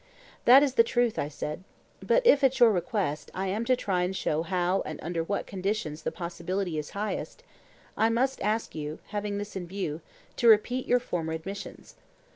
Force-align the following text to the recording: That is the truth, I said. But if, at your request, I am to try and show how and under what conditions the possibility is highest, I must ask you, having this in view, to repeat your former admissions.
That 0.45 0.63
is 0.63 0.73
the 0.73 0.83
truth, 0.83 1.19
I 1.19 1.27
said. 1.27 1.63
But 2.01 2.25
if, 2.25 2.43
at 2.43 2.59
your 2.59 2.71
request, 2.71 3.29
I 3.35 3.49
am 3.49 3.63
to 3.65 3.75
try 3.75 4.01
and 4.01 4.15
show 4.15 4.41
how 4.41 4.81
and 4.83 4.99
under 5.03 5.23
what 5.23 5.45
conditions 5.45 6.01
the 6.01 6.11
possibility 6.11 6.79
is 6.79 6.89
highest, 6.97 7.43
I 7.95 8.09
must 8.09 8.41
ask 8.41 8.73
you, 8.73 8.97
having 9.09 9.37
this 9.37 9.55
in 9.55 9.67
view, 9.67 10.01
to 10.37 10.47
repeat 10.47 10.87
your 10.87 10.99
former 10.99 11.33
admissions. 11.33 11.97